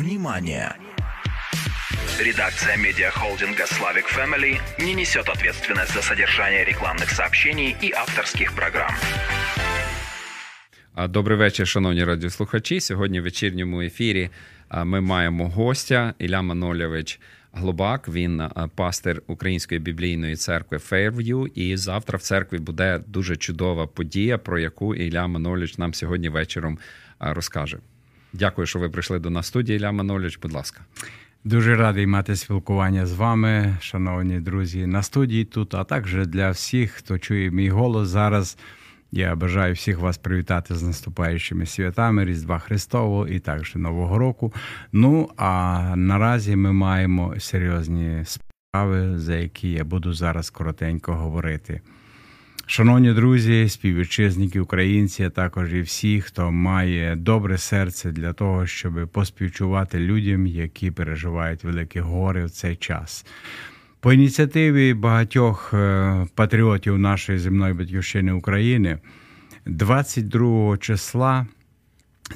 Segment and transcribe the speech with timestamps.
[0.00, 0.72] Внимание!
[2.18, 8.94] Редакция медиахолдинга «Славик Family не несет ответственность за содержание рекламных сообщений и авторских программ.
[11.08, 12.80] Добрий вечір, шановні радіослухачі.
[12.80, 14.30] Сьогодні в вечірньому ефірі
[14.84, 17.20] ми маємо гостя Ілля Манолєвич
[17.52, 18.08] Глобак.
[18.08, 18.42] Він
[18.74, 21.46] пастир Української біблійної церкви Fairview.
[21.54, 26.78] І завтра в церкві буде дуже чудова подія, про яку Ілля Манолєвич нам сьогодні вечором
[27.18, 27.78] розкаже.
[28.32, 29.78] Дякую, що ви прийшли до нас студії.
[29.78, 30.80] Ілля Манолєвич, будь ласка.
[31.44, 36.92] Дуже радий мати спілкування з вами, шановні друзі, на студії тут, а також для всіх,
[36.92, 38.58] хто чує мій голос зараз.
[39.12, 44.54] Я бажаю всіх вас привітати з наступаючими святами Різдва Христового і також Нового року.
[44.92, 51.80] Ну а наразі ми маємо серйозні справи, за які я буду зараз коротенько говорити.
[52.72, 59.08] Шановні друзі, співвітчизники, українці, а також і всі, хто має добре серце для того, щоб
[59.12, 63.26] поспівчувати людям, які переживають великі гори в цей час.
[64.00, 68.98] По ініціативі багатьох е, патріотів нашої земної батьківщини України
[69.66, 71.46] 22 числа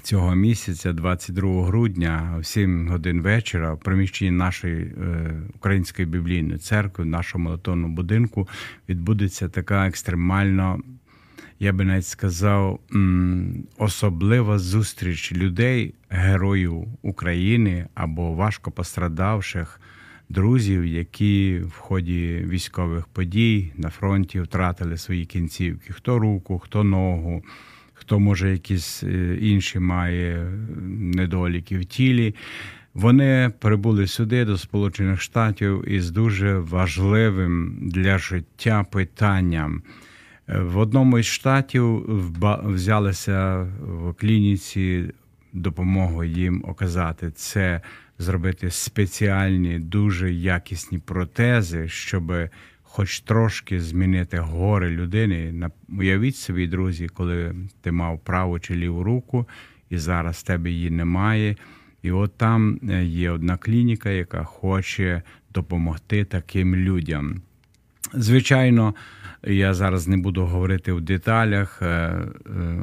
[0.02, 7.04] цього місяця, 22 грудня, в 7 годин вечора, в приміщенні нашої е, української біблійної церкви,
[7.04, 8.48] в нашому молотовному будинку,
[8.88, 10.80] відбудеться така екстремально.
[11.60, 12.80] Я би навіть сказав,
[13.78, 19.80] особлива зустріч людей, героїв України або важко пострадавших
[20.28, 27.42] друзів, які в ході військових подій на фронті втратили свої кінцівки: хто руку, хто ногу,
[28.04, 30.50] хто може якісь е, інші має
[30.98, 32.34] недоліки в тілі.
[32.94, 39.82] Вони прибули сюди до Сполучених Штатів із дуже важливим для життя питанням.
[40.48, 42.04] Е, в одному із штатів
[42.64, 45.10] взялися в клініці
[45.52, 47.80] допомогу їм оказати це
[48.18, 52.32] зробити спеціальні, дуже якісні протези, щоб
[52.94, 55.70] хоч трошки змінити гори людини.
[55.88, 59.48] Уявіть собі, друзі, коли ти мав праву чи ліву руку,
[59.90, 61.56] і зараз тебе її немає.
[62.02, 65.22] І от там е, є одна клініка, яка хоче
[65.54, 67.42] допомогти таким людям.
[68.12, 68.94] Звичайно,
[69.42, 71.82] я зараз не буду говорити в деталях.
[71.82, 72.22] Е, е,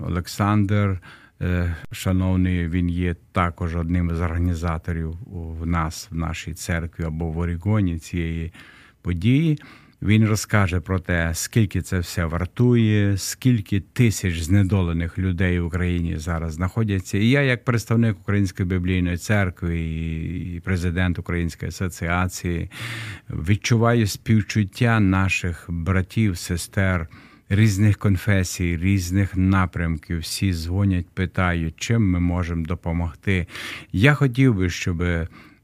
[0.08, 1.02] Олександр
[1.92, 8.00] шановний, він є також одним з організаторів в нас, в нашій церкві або в Орігоні
[8.00, 8.54] цієї
[9.02, 9.60] події.
[10.04, 16.54] Він розкаже про те, скільки це все вартує, скільки тисяч знедолених людей в Україні зараз
[16.54, 17.18] знаходяться.
[17.18, 22.70] І я, як представник Української біблійної церкви і президент Української асоціації,
[23.30, 27.08] відчуваю співчуття наших братів, сестер
[27.50, 30.20] різних конфесій, різних напрямків.
[30.20, 33.48] Всі дзвонять, питають, чим ми можемо допомогти.
[33.92, 35.04] Я хотів би, щоб.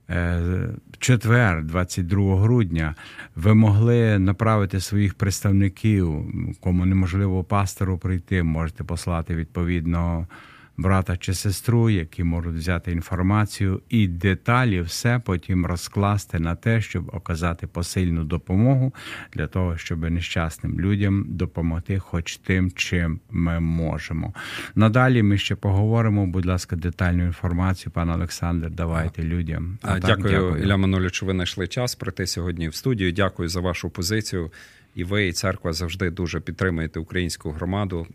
[0.10, 0.70] Е,
[1.00, 2.96] четвер, 22 грудня,
[3.36, 6.26] ви могли направити своїх представників,
[6.60, 10.28] кому неможливо пастору прийти, можете послати відповідно
[10.78, 17.10] брата чи сестру, які можуть взяти інформацію і деталі все потім розкласти на те, щоб
[17.14, 18.94] оказати посильну допомогу
[19.34, 24.34] для того, щоб нещасним людям допомогти, хоч тим, чим ми можемо.
[24.76, 26.28] Надалі ми ще поговоримо.
[26.28, 28.70] Будь ласка, детальну інформацію, пане Олександр.
[28.70, 29.78] Давайте людям.
[29.82, 33.12] А, дякую, так, дякую, Ілля Манулю, ви знайшли час прийти сьогодні в студію.
[33.12, 34.52] Дякую за вашу позицію
[34.98, 38.08] і ви, і церква завжди дуже підтримуєте українську громаду.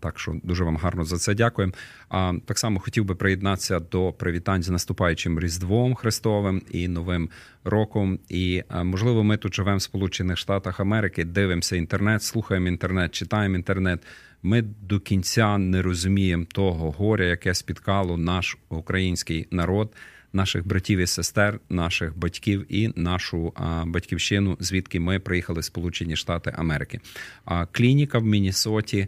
[0.00, 1.72] Так що дуже вам гарно за це дякуємо.
[2.08, 7.30] А так само хотів би приєднатися до привітань з наступаючим Різдвом Христовим і Новим
[7.64, 8.18] роком.
[8.28, 14.00] І можливо, ми тут живемо в Сполучених Штатах Америки, дивимося інтернет, слухаємо інтернет, читаємо інтернет.
[14.42, 19.94] Ми до кінця не розуміємо того горя, яке спіткало наш український народ
[20.32, 23.52] наших братів і сестер, наших батьків і нашу
[23.86, 27.00] батьківщину, звідки ми приїхали в Сполучені Штати Америки.
[27.44, 29.06] А клініка в Мінісоті.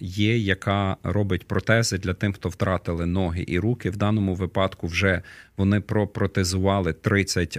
[0.00, 3.90] Є, яка робить протези для тим, хто втратили ноги і руки.
[3.90, 5.22] В даному випадку вже
[5.56, 7.58] вони пропротезували 30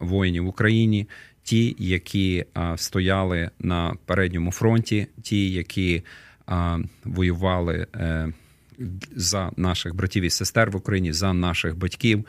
[0.00, 1.08] воїнів в Україні,
[1.42, 2.44] ті, які
[2.76, 6.02] стояли на передньому фронті, ті, які
[7.04, 8.32] воювали е,
[9.16, 12.26] за наших братів і сестер в Україні, за наших батьків,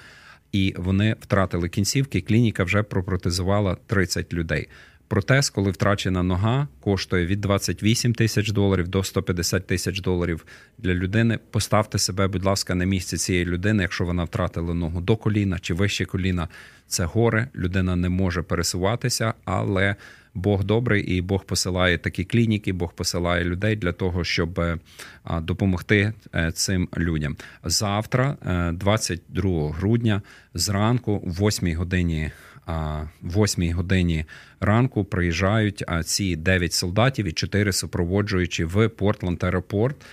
[0.52, 2.22] і вони втратили кінцівки.
[2.22, 4.68] Клініка вже пропротезувала 30 людей.
[5.12, 10.46] Протез, коли втрачена нога, коштує від 28 тисяч доларів до 150 тисяч доларів
[10.78, 11.40] для людини.
[11.52, 15.74] Поставте себе, будь ласка, на місце цієї людини, якщо вона втратила ногу до коліна чи
[15.74, 16.48] вище коліна.
[16.88, 19.96] Це горе, людина не може пересуватися, але
[20.34, 24.62] Бог добрий і Бог посилає такі клініки, Бог посилає людей для того, щоб
[25.42, 26.14] допомогти
[26.54, 27.38] цим людям.
[27.64, 28.38] Завтра,
[28.74, 30.22] 22 грудня,
[30.54, 32.32] зранку, в 8 годині.
[33.22, 34.26] В 8 годині
[34.60, 40.06] ранку приїжджають ці 9 солдатів і 4 супроводжуючі в Портланд аеропорт.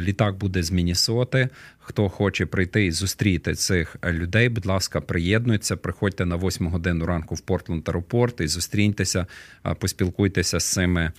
[0.00, 1.48] Літак буде з Мінісоти.
[1.78, 7.34] Хто хоче прийти і зустріти цих людей, будь ласка, приєднуйтеся, приходьте на 8 годину ранку
[7.34, 9.26] в Портланд аеропорт і зустріньтеся,
[9.78, 11.12] поспілкуйтеся з цими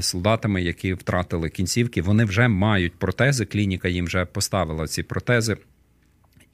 [0.00, 2.02] солдатами, які втратили кінцівки.
[2.02, 3.44] Вони вже мають протези.
[3.44, 5.56] Клініка їм вже поставила ці протези.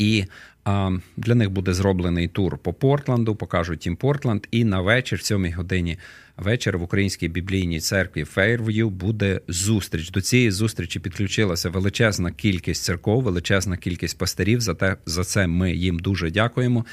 [0.00, 0.24] І
[0.64, 4.46] а, для них буде зроблений тур по Портленду, покажуть їм Портланд.
[4.50, 5.98] І на вечір, в 7 годині
[6.36, 10.10] вечір, в українській біблійній церкві Фейрв'ю буде зустріч.
[10.10, 14.60] До цієї зустрічі підключилася величезна кількість церков, величезна кількість пастирів.
[14.60, 16.84] За те за це ми їм дуже дякуємо.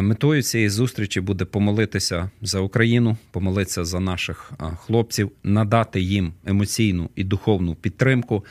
[0.00, 7.24] Метою цієї зустрічі буде помолитися за Україну, помолитися за наших хлопців, надати їм емоційну і
[7.24, 8.44] духовну підтримку.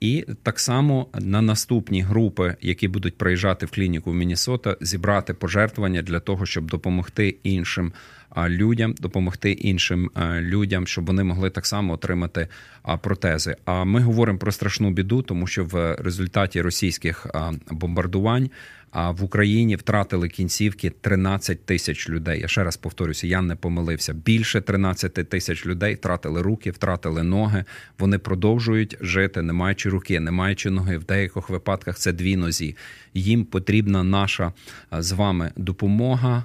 [0.00, 6.02] І так само на наступні групи, які будуть приїжджати в клініку в Мінісота, зібрати пожертвування
[6.02, 7.92] для того, щоб допомогти іншим
[8.48, 10.10] людям, допомогти іншим
[10.40, 12.48] людям, щоб вони могли так само отримати
[13.00, 13.56] протези.
[13.64, 17.26] А ми говоримо про страшну біду, тому що в результаті російських
[17.70, 18.50] бомбардувань
[18.98, 22.40] а в Україні втратили кінцівки 13 тисяч людей.
[22.40, 24.14] Я ще раз повторюся, я не помилився.
[24.14, 27.64] Більше 13 тисяч людей втратили руки, втратили ноги.
[27.98, 30.98] Вони продовжують жити, не маючи руки, не маючи ноги.
[30.98, 32.76] В деяких випадках це дві нозі.
[33.14, 34.52] Їм потрібна наша
[34.92, 36.44] з вами допомога.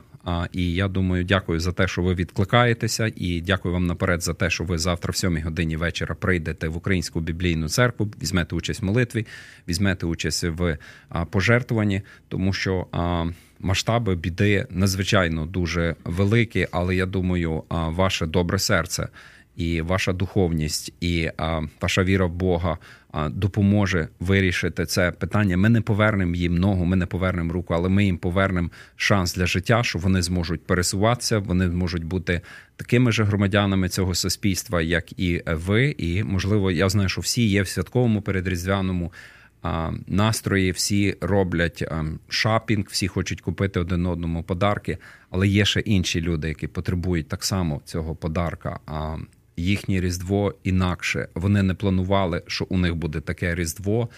[0.52, 4.50] І я думаю, дякую за те, що ви відкликаєтеся, і дякую вам наперед за те,
[4.50, 8.86] що ви завтра в сьомій годині вечора прийдете в українську біблійну церкву, візьмете участь в
[8.86, 9.28] молитві,
[9.68, 10.78] візьмете участь в
[11.30, 12.88] пожертвуванні, тому що
[13.60, 16.68] масштаби біди надзвичайно дуже великі.
[16.72, 19.08] Але я думаю, ваше добре серце
[19.56, 22.78] і ваша духовність, і а, ваша віра в Бога
[23.12, 25.58] а, допоможе вирішити це питання.
[25.58, 29.46] Ми не повернемо їм ногу, ми не повернемо руку, але ми їм повернемо шанс для
[29.46, 32.42] життя, що вони зможуть пересуватися, вони зможуть бути
[32.76, 35.96] такими ж громадянами цього суспільства, як і ви.
[35.98, 39.12] І можливо, я знаю, що всі є в святковому передріздвяному.
[40.08, 41.84] Настрої всі роблять
[42.30, 44.98] шапінг, всі хочуть купити один одному подарки,
[45.30, 48.80] але є ще інші люди, які потребують так само цього подарка
[49.62, 51.28] їхнє різдво інакше.
[51.36, 54.10] Вони не планували, що у них буде таке різдво.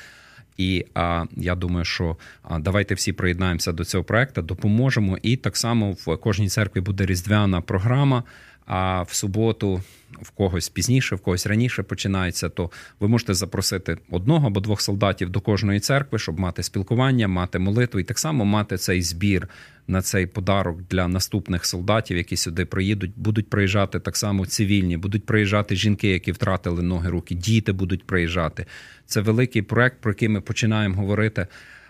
[0.58, 5.18] І а, я думаю, що а, давайте всі приєднаємося до цього проекту, допоможемо.
[5.22, 8.24] І так само в кожній церкві буде різдвяна програма.
[8.66, 9.82] А в суботу
[10.22, 15.30] в когось пізніше, в когось раніше починається, то ви можете запросити одного або двох солдатів
[15.30, 19.48] до кожної церкви, щоб мати спілкування, мати молитву і так само мати цей збір
[19.88, 23.12] на цей подарок для наступних солдатів, які сюди приїдуть.
[23.16, 28.66] Будуть приїжджати так само цивільні, будуть приїжджати жінки, які втратили ноги, руки, діти будуть приїжджати.
[29.06, 31.48] Це великий проект, про який ми починаємо говорити.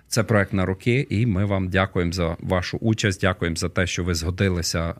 [0.07, 3.21] Це проект на роки, і ми вам дякуємо за вашу участь.
[3.21, 4.93] Дякуємо за те, що ви згодилися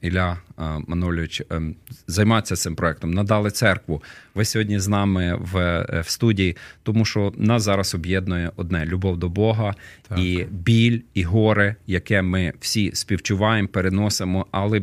[0.00, 0.38] Ілля
[0.86, 1.74] Манолюч ем,
[2.06, 4.02] займатися цим проектом, надали церкву.
[4.34, 9.16] Ви сьогодні з нами в е, в студії, тому що нас зараз об'єднує одне любов
[9.16, 9.74] до Бога
[10.08, 10.18] так.
[10.18, 14.46] і біль, і горе, яке ми всі співчуваємо, переносимо.
[14.50, 14.82] Але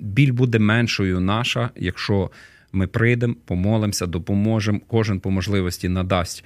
[0.00, 2.30] біль буде меншою наша, якщо
[2.72, 4.80] ми прийдемо, помолимося, допоможемо.
[4.88, 6.44] Кожен по можливості надасть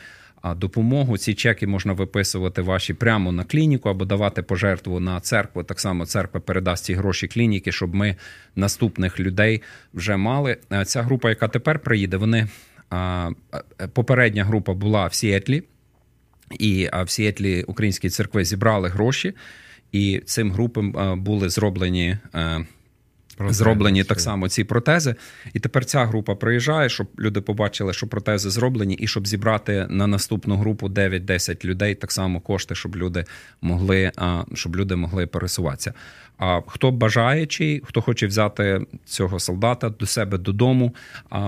[0.57, 1.19] допомогу.
[1.19, 5.63] Ці чеки можна виписувати ваші прямо на клініку або давати пожертву на церкву.
[5.63, 8.17] Так само церква передасть ці гроші клініки, щоб ми
[8.57, 9.63] наступних людей
[9.95, 10.57] вже мали.
[10.87, 12.49] Ця група, яка тепер приїде, вони
[13.93, 15.63] попередня група була в Сіетлі,
[16.59, 19.35] і в Сіетлі українські церкви зібрали гроші,
[19.93, 22.19] і цим групам були зроблені.
[23.39, 23.59] Протези.
[23.59, 25.15] Зроблені так само ці протези.
[25.55, 30.07] І тепер ця група приїжджає, щоб люди побачили, що протези зроблені, і щоб зібрати на
[30.07, 33.25] наступну групу 9-10 людей так само кошти, щоб люди
[33.61, 34.13] могли
[34.55, 35.93] щоб люди могли пересуватися.
[36.39, 40.95] А хто бажаючий, хто хоче взяти цього солдата до себе додому,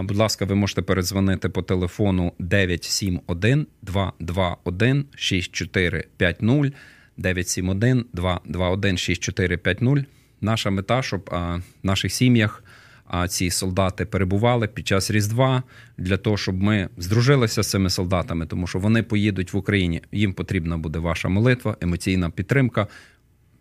[0.02, 6.72] будь ласка, ви можете передзвонити по телефону 971 221 6450
[7.16, 12.64] 971 221 6450 наша мета, щоб а, в наших сім'ях
[13.06, 15.62] а, ці солдати перебували під час Різдва
[15.98, 20.02] для того, щоб ми здружилися з цими солдатами, тому що вони поїдуть в Україні.
[20.12, 22.86] Їм потрібна буде ваша молитва, емоційна підтримка,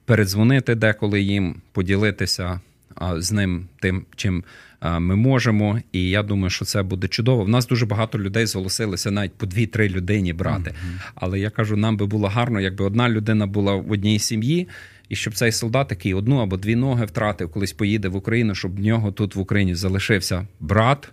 [0.05, 2.59] передзвонити деколи їм, поділитися
[2.95, 4.43] а, з ним тим, чим.
[4.81, 7.43] Ми можемо, і я думаю, що це буде чудово.
[7.43, 10.69] В нас дуже багато людей зголосилися навіть по дві-три людині брати.
[10.69, 11.11] Mm-hmm.
[11.15, 14.67] Але я кажу, нам би було гарно, якби одна людина була в одній сім'ї,
[15.09, 18.75] і щоб цей солдат, який одну або дві ноги втратив, колись поїде в Україну, щоб
[18.75, 21.09] в нього тут в Україні залишився брат,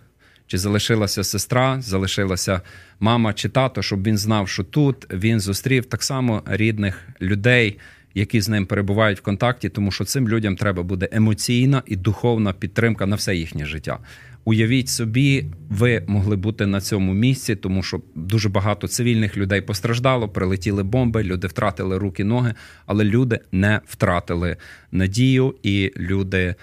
[0.47, 2.61] чи залишилася сестра, залишилася
[2.99, 7.77] мама чи тато, щоб він знав, що тут він зустрів так само рідних людей.
[8.13, 12.53] Які з ним перебувають в контакті, тому що цим людям треба буде емоційна і духовна
[12.53, 13.99] підтримка на все їхнє життя.
[14.47, 20.29] Уявіть собі, ви могли бути на цьому місці, тому що дуже багато цивільних людей постраждало,
[20.29, 22.53] прилетіли бомби, люди втратили руки, ноги,
[22.85, 24.57] але люди не втратили
[24.91, 26.55] надію, і люди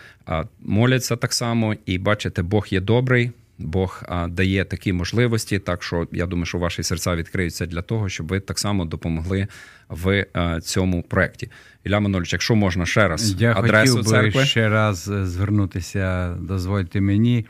[0.61, 1.75] моляться так само.
[1.87, 3.31] І бачите, Бог є добрий.
[3.59, 8.29] Бог дає такі можливості, так що я думаю, що ваші серця відкриються для того, щоб
[8.29, 9.47] ви так само допомогли
[9.89, 10.27] в
[10.63, 11.51] цьому проєкті.
[11.85, 14.45] Ілля Манольович, якщо можна ще раз я адресу хотів церкви.
[14.45, 17.47] ще раз звернутися, дозвольте мені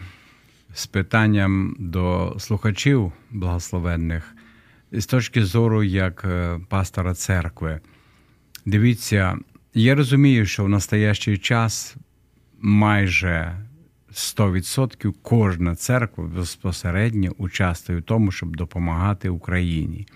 [0.75, 4.35] з питанням до слухачів благословенних
[4.93, 7.81] з точки зору як е, пастора церкви.
[8.67, 9.39] Дивіться,
[9.75, 11.97] я розумію, що в настоящий час
[12.61, 13.59] майже
[14.13, 20.07] 100% кожна церква безпосередньо участвує в тому, щоб допомагати Україні.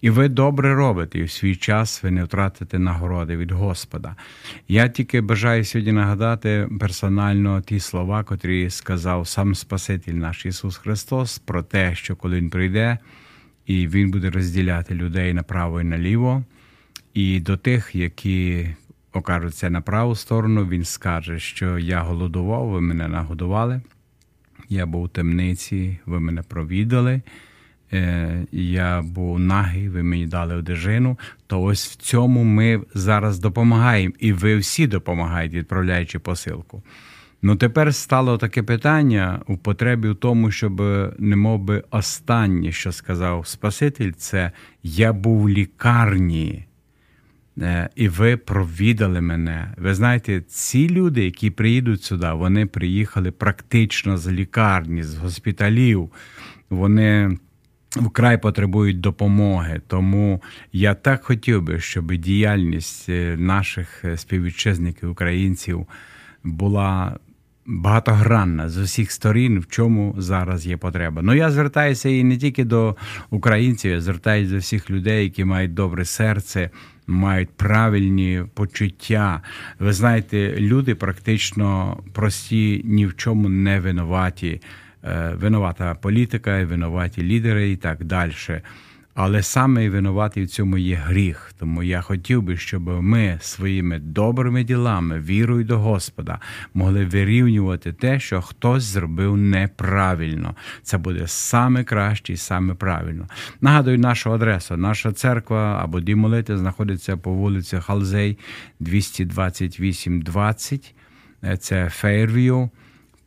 [0.00, 4.16] І ви добре робите, і в свій час ви не втратите нагороди від Господа.
[4.68, 11.38] Я тільки бажаю сьогодні нагадати персонально ті слова, котрі сказав сам Спаситель наш Ісус Христос,
[11.38, 12.98] про те, що коли Він прийде,
[13.66, 16.44] і Він буде розділяти людей направо і наліво,
[17.14, 18.68] і до тих, які
[19.12, 23.80] окажуться на праву сторону, Він скаже, що я голодував, ви мене нагодували,
[24.68, 27.20] я був у темниці, ви мене провідали.
[27.92, 34.14] Е, я був нагий, ви мені дали одежину, то ось в цьому ми зараз допомагаємо,
[34.18, 36.82] і ви всі допомагаєте, відправляючи посилку.
[37.42, 40.80] Ну тепер стало таке питання у потребі в тому, щоб
[41.18, 44.52] не мов би останнє, що сказав Спаситель, це
[44.82, 46.64] я був в лікарні.
[47.60, 49.74] Е, і ви провідали мене.
[49.76, 56.10] Ви знаєте, ці люди, які приїдуть сюди, вони приїхали практично з лікарні, з госпіталів.
[56.70, 57.38] Вони
[58.00, 59.80] вкрай потребують допомоги.
[59.86, 65.86] Тому я так хотів би, щоб діяльність е, наших е, співвітчизників, українців
[66.44, 67.18] була.
[67.70, 71.22] Багатогранна з усіх сторін, в чому зараз є потреба.
[71.22, 72.96] Ну я звертаюся і не тільки до
[73.30, 76.70] українців, я звертаюся до всіх людей, які мають добре серце,
[77.06, 79.42] мають правильні почуття.
[79.78, 84.60] Ви знаєте, люди практично прості ні в чому не винуваті.
[85.04, 88.32] Е, винувата політика, винуваті лідери і так далі.
[89.14, 91.52] Але саме винуватий в цьому є гріх.
[91.58, 96.38] Тому я хотів би, щоб ми своїми добрими ділами, вірою до Господа,
[96.74, 100.54] могли вирівнювати те, що хтось зробив неправильно.
[100.82, 103.26] Це буде саме краще і саме правильно.
[103.60, 104.76] Нагадую, нашу адресу.
[104.76, 108.38] Наша церква або дім молити знаходиться по вулиці Халзей,
[108.80, 110.92] 228-20.
[111.58, 112.70] Це Фейрвью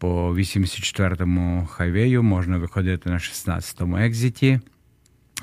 [0.01, 4.59] по 84-му хайвею можна виходити на 16-му екзиті.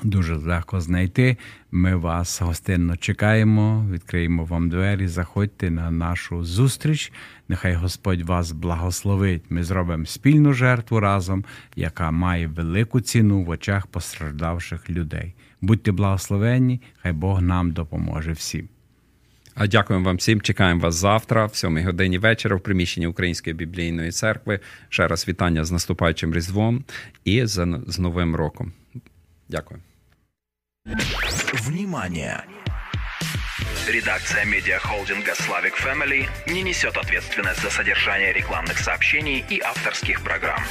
[0.03, 1.37] Дуже легко знайти.
[1.71, 7.11] Ми вас гостинно чекаємо, відкриємо вам двері, заходьте на нашу зустріч.
[7.47, 9.43] Нехай Господь вас благословить.
[9.49, 15.35] Ми зробимо спільну жертву разом, яка має велику ціну в очах постраждавших людей.
[15.61, 18.69] Будьте благословенні, хай Бог нам допоможе всім.
[19.59, 20.41] А дякуємо вам всім.
[20.41, 24.59] Чекаємо вас завтра, в 7 годині вечора, в приміщенні Української біблійної церкви.
[24.89, 26.83] Ще раз вітання з наступаючим Різдвом
[27.25, 28.73] і з Новим роком.
[29.49, 29.79] Дякую.
[31.53, 32.43] Внимание!
[33.87, 40.63] Редакция медиахолдинга «Славик Family не несет ответственность за содержание рекламных сообщений и авторских программ.